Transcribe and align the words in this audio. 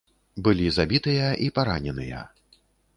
Былі 0.47 0.71
забітыя 0.79 1.29
і 1.47 1.53
параненыя. 1.61 2.27